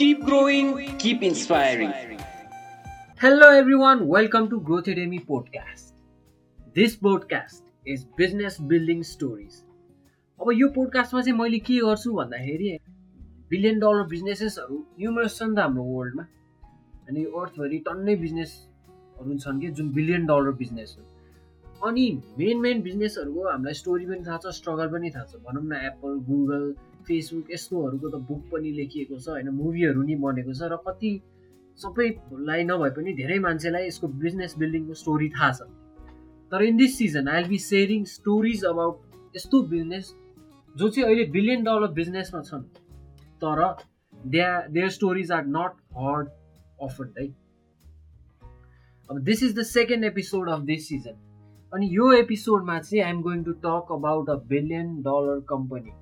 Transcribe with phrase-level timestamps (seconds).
[0.00, 1.92] Keep growing, keep inspiring.
[3.20, 5.92] Hello everyone, welcome to Growth Academy podcast.
[6.74, 9.58] This podcast is business building stories.
[10.40, 12.72] अब यो पोडकास्टमा चाहिँ मैले के गर्छु भन्दाखेरि
[13.50, 16.24] बिलियन डलर बिजनेसेसहरू न्युमरस छन् त हाम्रो वर्ल्डमा
[17.08, 22.06] अनि अर्थभरि टन्नै बिजनेसहरू छन् कि जुन बिलियन डलर बिजनेस हो अनि
[22.38, 26.16] मेन मेन बिजनेसहरूको हामीलाई स्टोरी पनि थाहा छ स्ट्रगल पनि थाहा छ भनौँ न एप्पल
[26.30, 26.64] गुगल
[27.08, 31.12] फेसबुक यस्तोहरूको त बुक पनि लेखिएको छ होइन मुभीहरू नि बनेको छ र कति
[31.78, 35.68] सबैलाई नभए पनि धेरै मान्छेलाई यसको बिजनेस बिल्डिङको स्टोरी थाहा छ।
[36.52, 40.12] तर in this season I will be sharing stories about यस्तो बिजनेस
[40.74, 42.62] जो चाहिँ अहिले बिलियन डलर बिजनेसमा छन्
[43.44, 43.62] तर
[44.26, 46.28] they their stories are not heard
[46.82, 47.26] often है
[49.08, 51.18] अब this is the second episode of this season
[51.72, 55.92] अनि यो एपिसोडमा चाहिँ I'm going to talk about a billion dollar company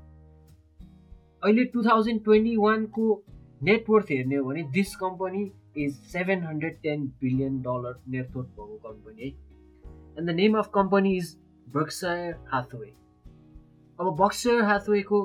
[1.42, 3.04] अहिले टु थाउजन्ड ट्वेन्टी वानको
[3.62, 5.42] नेटवर्थ हेर्ने हो भने this company
[5.82, 11.16] is seven hundred ten billion dollar net worth भएको कम्पनी है। And the name of company
[11.16, 12.92] is Berkshire Hathaway
[13.98, 15.22] अब Berkshire हाथवेको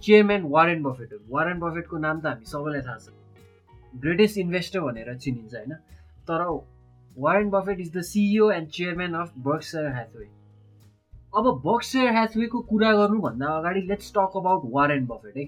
[0.00, 5.14] chairman Warren Buffett हो वारेन बफेटको नाम त हामी सबैलाई थाहा छ। ग्रेटेस्ट इन्भेस्टर भनेर
[5.16, 5.72] चिनिन्छ होइन?
[6.28, 6.40] तर
[7.16, 10.28] Warren Buffett is the CEO and chairman of Berkshire Hathaway
[11.36, 15.44] अब बक्सायर ह्याथवेको कुरा गर्नुभन्दा अगाडि let's talk about Warren Buffett है।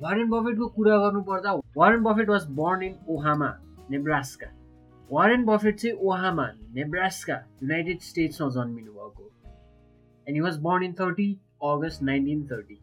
[0.00, 3.48] वारेन बफेटको कुरा गर्नुपर्दा Warren Buffett was born in Omaha
[3.90, 4.50] Nebraska
[5.10, 9.24] Warren Buffett चाहिँ ओहामा नेब्रास्का युनाइटेड स्टेट्समा जन्मिनु भएको
[10.26, 11.28] and he was born in thirty
[11.72, 12.78] August nineteen thirty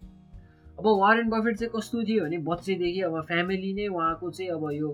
[0.80, 4.90] अब वारेन बफेट चाहिँ कस्तो थियो भने बच्चैदेखि अब फ्यामिली नै उहाँको चाहिँ अब यो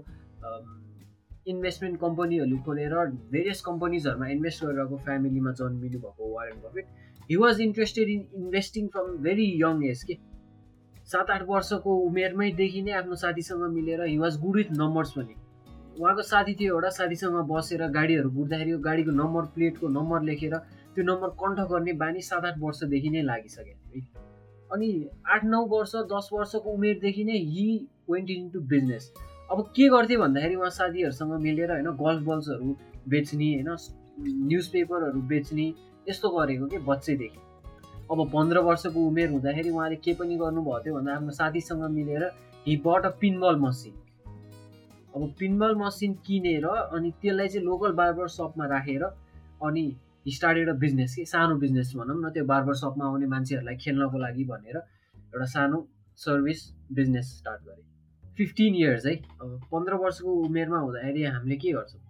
[1.48, 2.96] इन्भेस्टमेन्ट कम्पनीहरू खोलेर
[3.32, 6.86] भेरियस कम्पनीजहरूमा इन्भेस्ट गरेर फ्यामिलीमा जन्मिनु भएको Warren Buffett
[7.30, 10.18] he was interested in investing from very young age के?
[11.12, 15.36] सात आठ वर्षको उमेरमैदेखि नै आफ्नो साथीसँग मिलेर he was good with numbers पनि
[16.00, 20.56] उहाँको साथी थियो एउटा साथीसँग बसेर गाडीहरू बुझ्दाखेरि गाडीको नम्बर प्लेटको नम्बर लेखेर
[20.96, 24.02] त्यो नम्बर कण्ठ गर्ने बानी सात आठ वर्षदेखि नै लागिसक्यो है।
[24.72, 24.90] अनि
[25.28, 27.68] आठ नौ वर्ष दस वर्षको उमेरदेखि नै he
[28.10, 29.12] went in to business
[29.52, 32.76] अब के गर्थेँ भन्दाखेरि उहाँ साथीहरूसँग मिलेर होइन गल्फ बल्सहरू
[33.10, 33.70] बेच्ने होइन
[34.48, 35.66] न्युज पेपरहरू बेच्ने
[36.10, 37.40] यस्तो गरेको कि बच्चैदेखि।
[38.12, 42.24] अब पन्ध्र वर्षको उमेर हुँदाखेरि उहाँले के पनि गर्नुभएको थियो भन्दा आफ्नो साथीसँग मिलेर
[42.68, 43.94] he but a pinball machine
[45.16, 49.86] अब पिनबल मसिन किनेर अनि त्यसलाई चाहिँ लोकल बार्बर सपमा राखेर अनि
[50.32, 54.44] स्टार्टेड अ बिजनेस कि सानो बिजनेस भनौँ न त्यो बार्बर सपमा आउने मान्छेहरूलाई खेल्नको लागि
[54.46, 55.88] भनेर एउटा सानो
[56.20, 57.91] सर्भिस बिजनेस स्टार्ट गरेँ।
[58.42, 62.02] फिफ्टिन इयर्स है। अब पन्ध्र वर्षको उमेरमा हुँदाखेरि हामीले के गर्छौँ?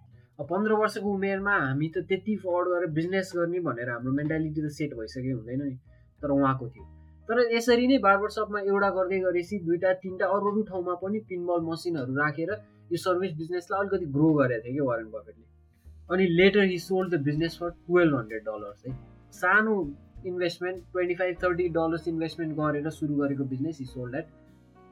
[0.50, 4.94] पन्ध्र वर्षको उमेरमा हामी त त्यति फर्ड गरेर बिजनेस गर्ने भनेर हाम्रो मेन्टालिटी त सेट
[4.98, 5.76] भइसक्यो हुँदैन नि
[6.22, 6.84] तर उहाँको थियो।
[7.28, 11.60] तर यसरी नै बार्बर सपमा एउटा गर्दै गरेपछि दुइटा तिनवटा अरू अरू ठाउँमा पनि पिनबल
[11.68, 12.50] मसिनहरू राखेर
[12.92, 15.46] यो सर्भिस बिजनेसलाई अलिकति ग्रो गरेको थियो कि वारेन बफेटले
[16.10, 18.94] अनि later he sold the business for twelve hundred dollars है।
[19.34, 19.76] सानो
[20.26, 24.26] investment twenty five thirty dollars investment गरेर सुरु गरेको business he sold at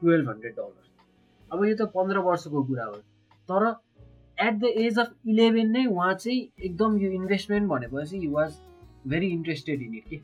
[0.01, 0.90] twelve hundred dollars
[1.53, 2.93] अब यो त पन्ध्र वर्षको कुरा हो।
[3.49, 3.65] तर
[4.37, 8.53] at the age of eleven नै उहाँ चाहिँ एकदम यो इन्भेस्टमेन्ट भनेपछि he was
[9.07, 10.19] very interested in it के?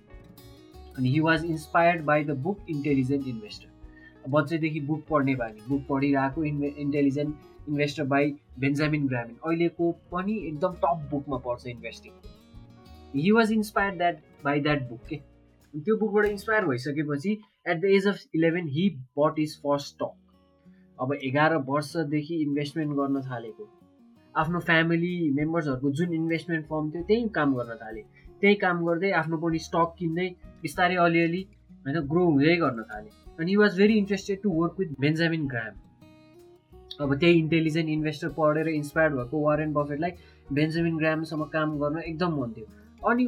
[0.97, 6.43] अनि he was inspired by the book intelligent investor बच्चैदेखि book पढ्ने बानी। बुक पढिरहेको
[6.43, 12.13] इन्भे intelligent investor by Benjamin Graham अहिलेको पनि एकदम टप बुकमा पढ्छ investing
[13.15, 15.15] he was inspired that by that book के?
[15.73, 17.31] त्यो बुकबाट इन्सपायर भइसकेपछि
[17.67, 18.89] at the age of eleven he
[19.19, 20.13] bought his first stock
[20.99, 23.69] अब एघार वर्षदेखि इन्भेस्टमेन्ट गर्न थालेको।
[24.35, 28.01] आफ्नो फ्यामिली मेम्बर्सहरूको जुन इन्भेस्टमेन्ट फर्म थियो त्यही काम गर्न थाले।
[28.41, 30.27] त्यही काम गर्दै आफ्नो पनि स्टक किन्दै
[30.61, 31.41] बिस्तारै अलिअलि
[31.85, 35.73] होइन ग्रो हुँदै गर्न थालेँ। अनि he was very interested to work with Benjamin Graham
[37.01, 40.11] अब त्यही इन्टेलिजेन्ट इन्भेस्टर पढेर इन्सपायर्ड भएको वारेन बफेटलाई
[40.53, 43.25] बेन्जामिन ग्रामसँग काम गर्न एकदम मन थियो। अनि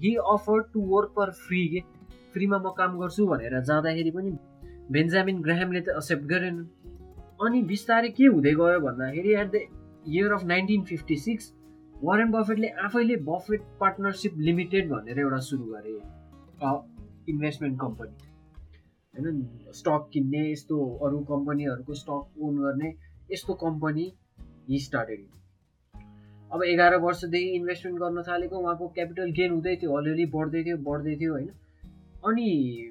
[0.00, 1.80] he offer to work for free के?
[2.32, 4.30] फ्रीमा म काम गर्छु भनेर जाँदाखेरि पनि
[4.92, 6.56] बेन्जामिन ग्रामले त एक्सेप्ट गरेन।
[7.40, 9.60] अनि बिस्तारै के हुँदै गयो भन्दाखेरि at the
[10.12, 11.52] year of nineteen fifty six
[12.04, 15.92] Warren बफेटले आफैले बफेट पार्टनरसिप लिमिटेड भनेर एउटा सुरु गरे
[17.32, 18.14] इन्भेस्टमेन्ट कम्पनी
[19.14, 19.42] होइन
[19.80, 22.92] स्टक किन्ने यस्तो अरू कम्पनीहरूको स्टक ओन गर्ने
[23.32, 24.06] यस्तो कम्पनी
[24.70, 25.28] हि स्टार्टेड
[26.50, 31.16] अब एघार वर्षदेखि इन्भेस्टमेन्ट गर्न थालेको उहाँको क्यापिटल गेन हुँदै थियो अलिअलि बढ्दै थियो बढ्दै
[31.22, 31.48] थियो होइन।
[32.28, 32.48] अनि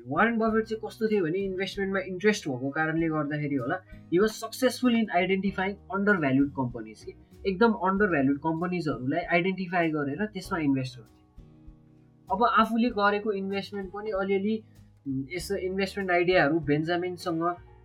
[0.07, 3.75] वारेन बफेट चाहिँ कस्तो थियो भने इन्भेस्टमेन्टमा इन्ट्रेस्ट भएको कारणले गर्दाखेरि होला
[4.11, 5.73] he was successful in identifying
[6.19, 7.13] undervalued companies कि
[7.45, 11.13] एकदम अन्डर भ्यालुड कम्पनीजहरूलाई आइडेन्टिफाई गरेर त्यसमा इन्भेस्ट गर्थे।
[12.29, 14.55] अब आफूले गरेको इन्भेस्टमेन्ट पनि अलिअलि
[15.33, 17.43] यसो इन्भेस्टमेन्ट आइडियाहरू बेन्जामिनसँग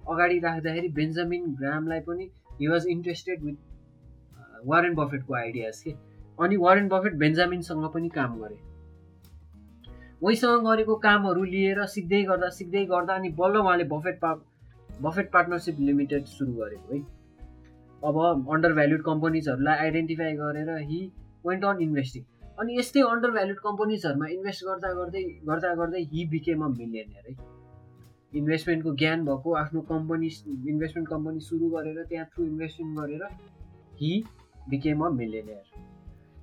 [0.09, 2.31] अगाडि राख्दाखेरि बेन्जामिन ग्रामलाई पनि
[2.61, 5.91] he was interested with Warren बफेटको ideas के।
[6.45, 8.57] अनि वारेन बफेट बेन्जामिनसँग पनि काम गरे।
[10.23, 14.33] उहीसँग गरेको कामहरू लिएर सिक्दै गर्दा सिक्दै गर्दा अनि बल्ल उहाँले बफेट पा
[15.03, 17.01] बफेट पार्टनरसिप लिमिटेड सुरु गरेको है।
[18.03, 18.19] अब
[18.55, 21.01] अन्डर भ्याल्युड कम्पनीजहरूलाई आइडेन्टिफाई गरेर हि
[21.47, 22.23] वेन्ट अन इन्भेस्टिङ
[22.61, 27.35] अनि यस्तै अन्डर भ्याल्युड कम्पनीजहरूमा इन्भेस्ट गर्दा गर्दै गर्दा गर्दै हि बिकेम अ मिलियनियर है।
[28.39, 30.29] इन्भेस्टमेन्टको ज्ञान भएको आफ्नो कम्पनी
[30.73, 33.23] इन्भेस्टमेन्ट कम्पनी सुरु गरेर त्यहाँ थ्रु इन्भेस्टमेन्ट गरेर
[34.01, 34.13] हि
[34.71, 35.65] बिकेम अ मिलियनियर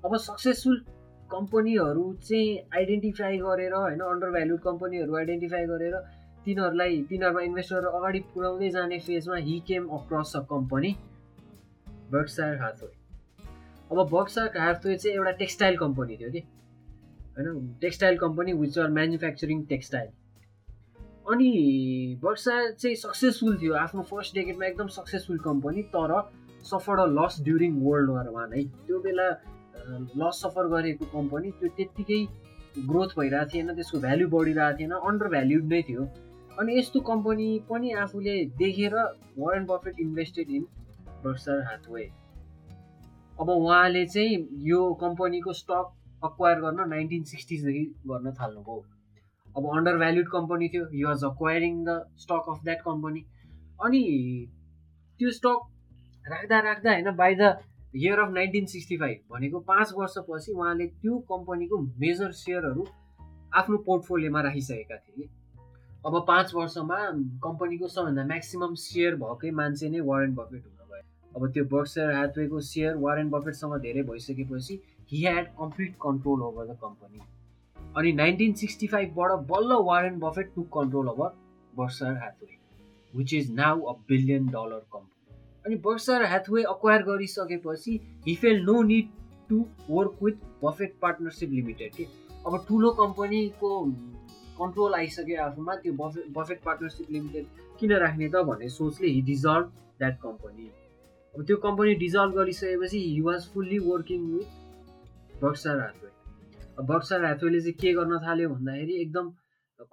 [0.06, 0.84] अब सक्सेसफुल
[1.32, 5.96] कम्पनीहरू चाहिँ आइडेन्टिफाई गरेर होइन अन्डर भ्याल्युड कम्पनीहरू आइडेन्टिफाई गरेर
[6.46, 10.96] तिनीहरूलाई तिनीहरूमा इन्भेस्ट गरेर अगाडि पुऱ्याउँदै जाने फेजमा he came across a company
[12.12, 12.92] Berkshire Hathaway
[13.92, 16.40] अब बक्सार हाथवे चाहिँ एउटा टेक्सटाइल कम्पनी थियो कि
[17.38, 20.10] होइन textile company which are manufacturing textile
[21.32, 21.52] अनि
[22.24, 26.14] वर्षा चाहिँ सक्सेसफुल थियो आफ्नो फर्स्ट डेकेटमा एकदम सक्सेसफुल कम्पनी तर
[26.64, 29.30] suffer a loss during World War One है। त्यो बेला
[30.22, 32.22] लस सफर गरेको कम्पनी त्यो त्यत्तिकै
[32.88, 36.08] ग्रोथ भइरहेको थिएन त्यसको भ्याल्यु बढिरहेको थिएन अन्डर भ्याल्युड नै थियो।
[36.58, 38.96] अनि यस्तो कम्पनी पनि आफूले देखेर
[39.38, 40.66] Warren Buffett invested in
[41.24, 42.04] Berkshire Hathaway
[43.40, 44.38] अब उहाँले चाहिँ
[44.68, 45.86] यो कम्पनीको स्टक
[46.24, 48.84] अक्वायर गर्न नाइन्टिन सिक्सटिजदेखि गर्न थाल्नुभयो।
[49.48, 53.22] अब अन्डर भ्याल्युड कम्पनी थियो you was acquiring the stock of that company
[53.86, 54.04] अनि
[55.20, 55.60] त्यो स्टक
[56.26, 57.56] राख्दा राख्दा होइन by the
[57.98, 62.86] year of nineteen sixty five भनेको पाँच वर्षपछि उहाँले त्यो कम्पनीको मेजर सेयरहरू
[63.56, 65.30] आफ्नो पोर्टफोलियोमा राखिसकेका थिए।
[66.06, 67.00] अब पाँच वर्षमा
[67.44, 71.02] कम्पनीको सबभन्दा म्याक्सिमम् सेयर भएकै मान्छे नै वारेन बफेट हुनुभयो
[71.36, 74.80] अब त्यो बक्सर ह्याथवेको सेयर वारेन बफेटसँग धेरै भइसकेपछि
[75.12, 77.20] he had complete control over the company
[77.98, 81.36] अनि नाइन्टिन सिक्सटी फाइभबाट बल्ल Warren Buffett to control over
[81.78, 82.58] Berkshire Hathaway
[83.14, 85.17] which is now a billion dollar company
[85.68, 89.08] अनि बर्सर ह्याथवे अक्वायर गरिसकेपछि he feel no need
[89.50, 89.58] to
[89.90, 92.04] work with Buffett partnership limited के?
[92.48, 93.72] अब ठुलो कम्पनीको
[94.60, 97.46] control आइसक्यो आफूमा त्यो बफेट बफेट पार्टनरसिप लिमिटेड
[97.80, 100.70] किन राख्ने त भन्ने सोचले हि डिजल्भ द्याट कम्पनी
[101.36, 107.74] अब त्यो कम्पनी डिजल्भ गरिसकेपछि he was fully working with Berkshire Hathaway Berkshire ह्याथवेले चाहिँ
[107.82, 109.30] के गर्न थाल्यो भन्दाखेरि एकदम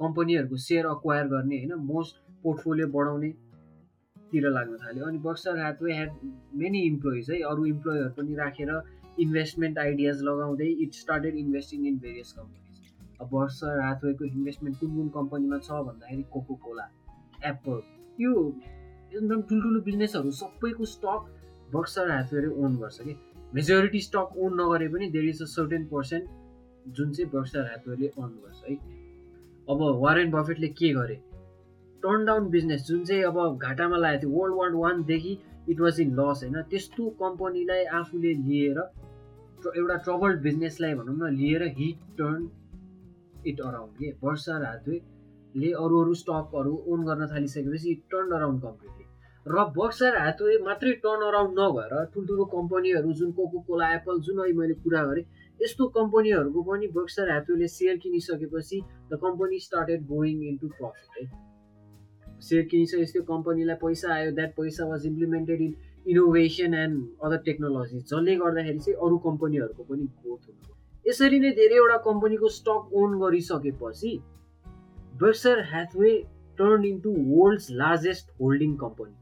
[0.05, 2.89] कम्पनीहरूको सेयर अक्वायर गर्ने होइन मोस्ट पोर्टफोलियो
[4.35, 6.11] बढाउनेतिर लाग्न थाल्यो। अनि Berkshire Hathaway had
[6.55, 8.71] many employees है। अरू इम्प्लोइहरू पनि राखेर
[9.21, 15.09] इन्भेस्टमेन्ट आइडियाज लगाउँदै it started investing in various companies अब बक्सर ह्याथवेको इन्भेस्टमेन्ट कुन कुन
[15.19, 16.89] कम्पनीमा छ भन्दाखेरि कोको कोला
[17.47, 17.81] एप्पल
[18.21, 18.33] यो
[19.15, 21.21] एकदम ठुल्ठुलो बिजनेसहरू सबैको स्टक
[21.75, 23.17] बक्सर ह्याथवेले ओन गर्छ कि।
[23.55, 26.25] मेजोरिटी स्टक ओन नगरे पनि there is a certain percent
[26.97, 28.75] जुन चाहिँ बक्सर ह्याथवेले अन गर्छ है।
[29.71, 31.21] अब वारेन बफेटले के गरे?
[32.05, 35.39] टर्न डाउन बिजनेस जुन चाहिँ अब घाटामा लागेको थियो वर्ल्ड वार वानदेखि
[35.71, 36.61] इट वाज इन लस होइन?
[36.71, 38.79] त्यस्तो कम्पनीलाई आफूले लिएर
[39.77, 42.49] एउटा ट्रबल्ड बिजनेसलाई भनौँ न लिएर हिट टर्न
[43.47, 44.11] इट अराउन्ड के?
[44.25, 49.03] वर्षर हातवेले अरू अरू स्टकहरू ओन गर्न थालिसकेपछि इट टर्न अराउन्ड कम्प्लिटली
[49.47, 54.59] र बक्सर हातवे मात्रै टर्न अराउन्ड नभएर ठुल्ठुलो कम्पनीहरू जुन कोको कोला एप्पल जुन अहिले
[54.59, 55.25] मैले कुरा गरेँ
[55.61, 58.81] यस्तो कम्पनीहरूको पनि बक्सर ह्याथवेले share किनिसकेपछि
[59.11, 61.54] the company started going into profit है?
[62.45, 65.75] सेयर किनिसकेपछि त्यो कम्पनीलाई पैसा आयो that paisa was implemented in
[66.07, 70.75] innovation and other technology जसले गर्दाखेरि चाहिँ अरू कम्पनीहरूको पनि ग्रोथ हुनु
[71.07, 74.15] यसरी नै धेरैवटा कम्पनीको स्टक ओन गरिसकेपछि
[75.21, 76.15] Berkshire Hathaway
[76.59, 79.15] turn into world's largest holding company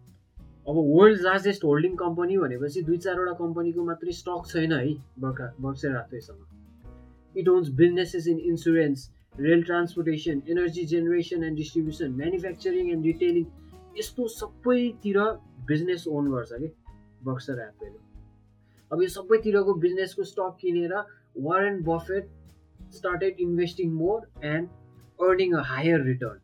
[0.67, 5.97] अब वर्ल्ड लार्जेस्ट होल्डिङ कम्पनी भनेपछि दुई चारवटा कम्पनीको मात्रै स्टक छैन है बर्खा Berkshire
[5.97, 13.45] हातैसँग it owns businesses in insurance rail transportation energy generation and distribution manufacturing and retailing
[13.99, 15.19] यस्तो सबैतिर
[15.69, 16.69] बिजनेस ओन गर्छ कि?
[17.25, 17.99] बक्सर ह्याथवेले
[18.91, 20.95] अब यो सबैतिरको बिजनेसको स्टक किनेर
[21.47, 22.29] Warren Buffett
[22.97, 24.69] started investing more and
[25.29, 26.39] earning a higher return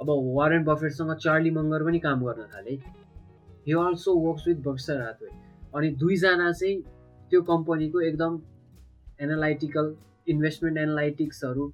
[0.00, 2.76] अब वारेन बफेटसँग चार्ली मङ्गर पनि काम गर्न थाले।
[3.66, 5.28] He also works with Berkshire Hathaway
[5.74, 6.80] अनि दुईजना चाहिँ
[7.30, 8.40] त्यो कम्पनीको एकदम
[9.26, 9.94] analytical
[10.28, 11.70] investment एनालाइटिक्सहरू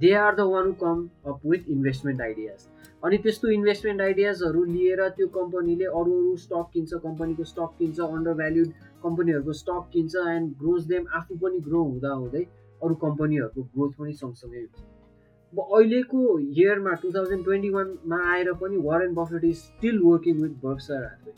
[0.00, 2.68] they are the one come up with investment ideas
[3.04, 8.34] अनि त्यस्तो इन्भेस्टमेन्ट आइडियाजहरू लिएर त्यो कम्पनीले अरू अरू स्टक किन्छ कम्पनीको स्टक किन्छ अन्डर
[8.40, 12.42] भ्याल्युड कम्पनीहरूको स्टक किन्छ एन्ड ग्रोज देम आफू पनि ग्रो हुँदा हुँदै
[12.82, 14.88] अरू कम्पनीहरूको ग्रोथ पनि सँगसँगै हुन्छ।
[15.52, 20.56] अब अहिलेको इयरमा टु थाउजन्ड ट्वेन्टी वानमा आएर पनि Warren Buffett is still working with
[20.64, 21.32] Berkshire Hathaway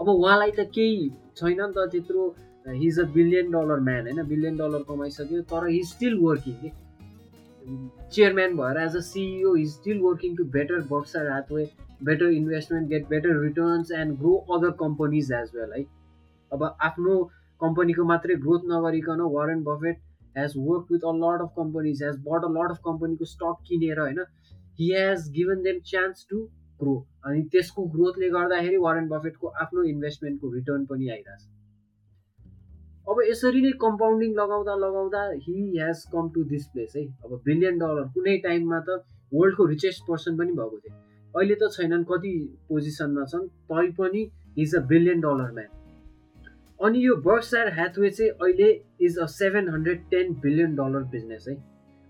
[0.00, 2.34] अब उहाँलाई त केही छैन नि त त्यत्रो
[2.82, 4.22] he's a billion dollar man होइन?
[4.28, 6.70] बिलियन डलर कमाइसक्यो तर हि स्टिल वर्किङ
[7.68, 11.64] चेयरम्यान भएर as a CEO he's still working to better Berkshire Hathaway
[12.04, 15.82] better investment get better returns and grow other companies as well है
[16.52, 17.16] अब आफ्नो
[17.60, 20.00] कम्पनीको मात्रै growth नगरिकन Warren Buffett
[20.38, 24.00] has work with a lot of companies has bought a lot of कम्पनीको stock किनेर
[24.00, 24.24] होइन?
[24.80, 26.42] He has given them chance to
[26.80, 26.96] grow
[27.26, 31.42] अनि त्यसको ग्रोथले गर्दाखेरि वारेन बफेटको आफ्नो इन्भेस्टमेन्टको रिटर्न पनि आइरहेछ।
[33.12, 37.78] अब यसरी नै कम्पाउन्डिङ लगाउँदा लगाउँदा he has come to this place है। अब बिलियन
[37.78, 38.96] डलर कुनै टाइममा त
[39.32, 40.94] वर्ल्डको रिचेस्ट पर्सन पनि भएको थियो
[41.34, 42.32] अहिले त छैनन् कति
[42.68, 44.22] पोजिसनमा छन् तैपनि
[44.64, 45.70] is a billion dollar man
[46.80, 48.68] अनि यो बर्सार ह्याथवे चाहिँ अहिले
[49.06, 51.54] is a seven hundred ten billion dollar business है।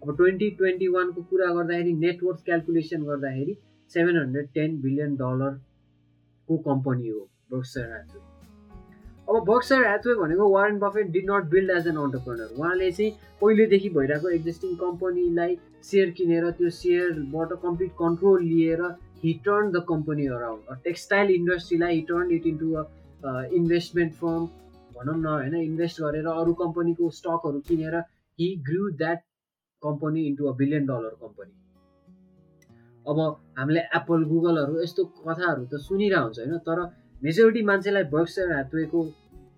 [0.02, 3.57] अब ट्वेन्टी ट्वेन्टी वानको कुरा गर्दाखेरि नेटवर्क क्यालकुलेसन गर्दाखेरि
[3.90, 8.27] सेभेन हन्ड्रेड टेन बिलियन डलरको कम्पनी हो बर्क्सर ह्याथवे
[9.28, 13.88] अब बक्सर ह्याथवे भनेको Warren Buffett did not build as an entrepreneur उहाँले चाहिँ पहिलेदेखि
[13.90, 18.82] भइरहेको एक्जिस्टिङ कम्पनीलाई सेयर किनेर त्यो सेयरबाट कम्प्लिट कन्ट्रोल लिएर
[19.25, 22.85] he turn the company around textile इन्डस्ट्रीलाई he turn it into a
[23.52, 24.47] investment firm
[24.94, 27.97] भनौँ न होइन इन्भेस्ट गरेर अरू कम्पनीको स्टकहरू किनेर
[28.38, 29.23] he grew that
[29.82, 31.52] company into a billion dollar company
[33.06, 33.20] अब
[33.58, 36.82] हामीले एप्पल गुगलहरू यस्तो कथाहरू त सुनिरहेको हुन्छ होइन तर
[37.23, 39.03] मेजोरिटी मान्छेलाई बक्सर ह्याथवेको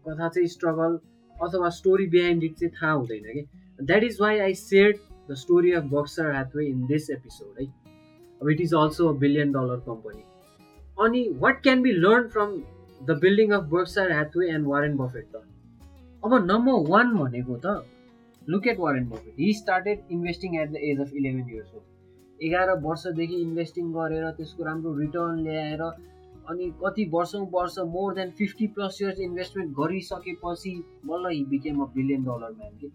[0.06, 0.98] कथा चाहिँ स्ट्रगल
[1.36, 3.42] अथवा स्टोरी बिहाइन्ड इट चाहिँ थाहा हुँदैन कि?
[3.80, 4.94] That is why I share
[5.30, 7.66] the story of Berkshire Hathaway in this episode है
[8.42, 10.22] अब it is also a billion dollar company
[11.04, 12.56] अनि what can be learn from
[13.06, 15.42] the building of Berkshire Hathaway and Warren Buffett त?
[16.24, 17.78] अब number one भनेको त
[18.42, 21.82] look at Warren Buffett he started investing at the age of eleven years हो
[22.40, 25.82] एघार वर्षदेखि investing गरेर त्यसको राम्रो रिटर्न ल्याएर
[26.48, 30.72] अनि कति वर्षौँ वर्ष more than fifty plus years investment गरिसकेपछि
[31.06, 32.88] बल्ल he became a billion dollar man के।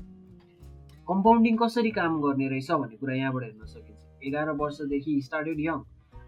[1.08, 5.84] कम्पाउन्डिङ कसरी काम गर्ने रहेछ भन्ने कुरा यहाँबाट हेर्न सकिन्छ। एघार वर्षदेखि स्टार्टेड यङ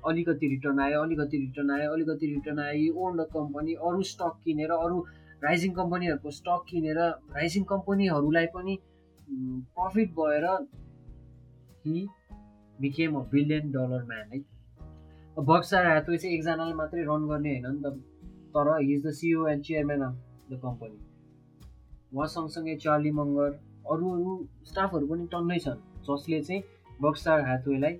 [0.07, 4.71] अलिकति रिटर्न आयो अलिकति रिटर्न आयो अलिकति रिटर्न आयो। ओन द कम्पनी अरू स्टक किनेर
[4.71, 4.99] अरू
[5.43, 6.99] राइजिङ कम्पनीहरूको स्टक किनेर
[7.37, 8.77] राइजिङ कम्पनीहरूलाई पनि
[9.29, 10.45] प्रफिट भएर
[11.85, 12.07] he
[12.77, 14.39] became a billion dollar man है।
[15.37, 17.93] बक्सार ह्याथवे चाहिँ एकजनाले मात्रै रन गर्ने होइन नि त।
[18.53, 20.15] तर he is the CEO and chairman of
[20.51, 20.97] the company
[22.13, 23.51] उहाँ सँगसँगै चार्ली मङ्गर
[23.91, 24.33] अरू अरू
[24.65, 26.61] स्टाफहरू पनि टन्नै छन् जसले चाहिँ
[27.01, 27.99] बक्सार ह्याथवेलाई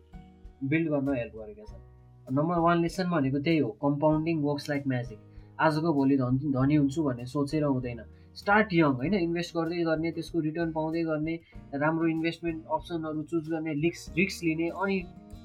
[0.64, 5.20] बिल्ड गर्न हेल्प गरेका छन्। नम्बर वान लेसन भनेको त्यही हो कम्पाउन्डिङ वर्क्स लाइक म्याजिक
[5.60, 8.02] आजको भोलि धनी धनी हुन्छु भन्ने सोचेर हुँदैन।
[8.36, 9.14] स्टार्ट यङ होइन?
[9.14, 11.36] इन्भेस्ट गर्दै गर्ने त्यसको रिटर्न पाउँदै गर्ने
[11.76, 14.98] राम्रो इन्भेस्टमेन्ट अप्सनहरू चुज गर्ने रिक्स रिक्स लिने अनि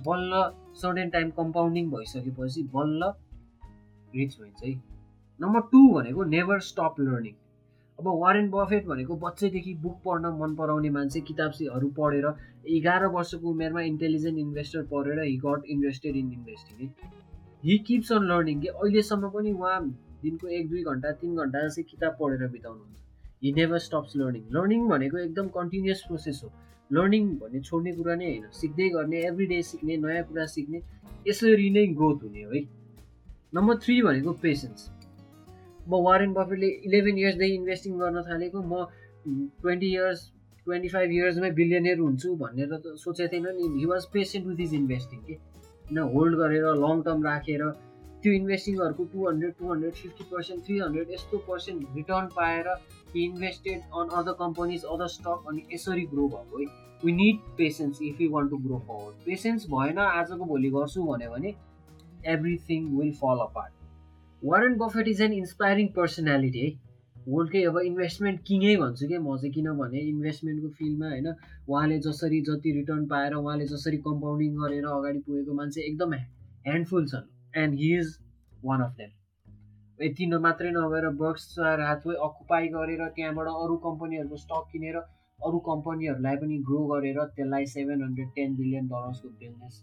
[0.06, 0.42] बल्ल
[0.80, 3.12] सर्टेन टाइम कम्पाउन्डिङ भइसकेपछि बल्ल
[4.14, 4.74] रिच भइन्छ है।
[5.40, 7.34] नम्बर टू भनेको नेभर स्टप लर्निङ
[7.98, 12.26] अब वारेन बफेट भनेको बच्चैदेखि बुक पढ्न मन पराउने मान्छे किताबहरू पढेर
[12.76, 17.10] एघार वर्षको उमेरमा इन्टेलिजेन्ट इन्भेस्टर पढेर he got invested in investing है।
[17.64, 19.80] हि किप्स अन लर्निङ कि अहिलेसम्म पनि उहाँ
[20.22, 22.98] दिनको एक दुई घन्टा तिन घन्टा चाहिँ किताब पढेर बिताउनुहुन्छ।
[23.42, 26.50] He never stops learning learning भनेको एकदम कन्टिन्युस प्रोसेस हो।
[26.90, 30.78] लर्निङ भन्ने छोड्ने कुरा नै होइन। सिक्दै गर्ने एभ्री डे सिक्ने नयाँ कुरा सिक्ने
[31.28, 32.60] यसरी नै ग्रोथ हुने हो
[33.54, 34.80] नम्बर थ्री भनेको पेसेन्स
[35.88, 38.74] म वारेन बफेटले इलेभेन इयर्सदेखि इन्भेस्टिङ गर्न थालेको म
[39.62, 40.20] ट्वेन्टी इयर्स
[40.66, 44.74] ट्वेन्टी फाइभ इयर्समै बिलियनियर हुन्छु भनेर त सोचेको थिएन नि। He was patient with his
[44.74, 45.34] investing के?
[45.84, 47.62] होइन होल्ड गरेर लङ टर्म राखेर
[48.22, 52.68] त्यो इन्भेस्टिङहरूको two hundred two hundred fifty percent three hundred यस्तो पर्सेन्ट रिटर्न पाएर
[53.22, 56.66] invested on other companies other stock अनि यसरी ग्रो भएको है।
[57.04, 61.30] We need patience if you want to grow forward patience भएन आजको भोलि गर्छु भन्यो
[61.32, 61.54] भने
[62.28, 63.74] everything will fall apart
[64.42, 66.70] Warren Buffett is an inspiring personality है।
[67.26, 72.72] वर्ल्डकै अब इन्भेस्टमेन्ट किङै भन्छु क्या म चाहिँ किनभने इन्भेस्टमेन्टको फिल्डमा होइन उहाँले जसरी जति
[72.78, 78.16] रिटर्न पाएर उहाँले जसरी कम्पाउन्डिङ गरेर अगाडि पुगेको मान्छे एकदम ह्यान्डफुल छन्। And he is
[78.64, 79.10] one of them
[79.98, 81.48] यति मात्रै नभएर बक्स
[81.80, 84.96] हातवे अकुपाई गरेर त्यहाँबाट अरू कम्पनीहरूको स्टक किनेर
[85.40, 89.82] अरू कम्पनीहरूलाई पनि ग्रो गरेर त्यसलाई seven hundred ten billion डलर्सको business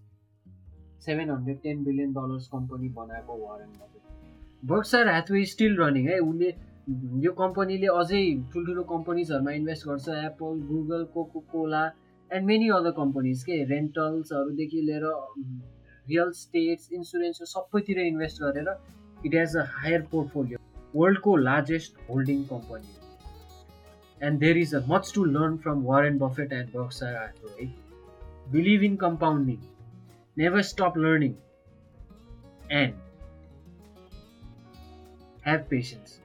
[1.05, 6.49] seven hundred ten billion dollars company बनाएको Warren Buffett Berkshire Hathaway still running है। उसले
[7.23, 8.21] यो कम्पनीले अझै
[8.53, 11.83] ठुल्ठुलो कम्पनीजहरूमा इन्भेस्ट गर्छ। Apple Google Coca Cola
[12.31, 13.63] and many other companies के?
[13.65, 15.05] रेन्टल्सहरूदेखि लिएर
[16.09, 18.69] रियल स्टेट्स इन्सुरेन्स सबैतिर इन्भेस्ट गरेर
[19.25, 20.57] it has a higher portfolio
[20.95, 22.97] वर्ल्डको largest holding company
[24.21, 27.67] and there is a much to learn from Warren Buffett and Berkshire Hathaway.
[28.55, 29.61] Believe in compounding,
[30.37, 31.35] never stop learning,
[32.79, 32.97] and
[35.45, 36.17] have patience.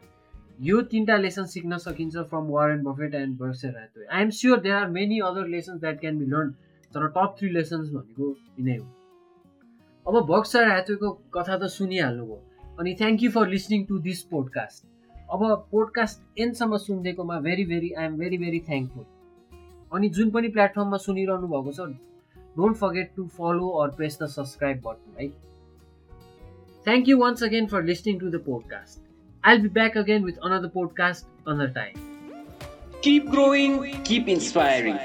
[0.62, 4.76] यो तिनवटा lesson सिक्न सकिन्छ from Warren Buffett and Berkshire Hathaway I am sure there
[4.76, 6.50] are many other lessons that can be learn
[6.94, 8.86] तर top three lessons भनेको यिनै हो।
[10.06, 14.84] अब Berkshire ह्याथवेको कथा त सुनिहाल्नुभयो। अनि thank you for listening to this podcast
[15.36, 19.04] अब पोडकास्ट एन्डसम्म सुनिदिएकोमा very very I am very very thankful
[19.92, 21.88] अनि जुन पनि प्लेटफर्ममा सुनिरहनु भएको छ
[22.58, 25.28] don't forget to follow or press the subscribe button है
[26.86, 29.02] thank you once again for listening to the podcast
[29.44, 31.96] I'll be back again with another podcast another time.
[33.02, 34.98] Keep growing, keep inspiring.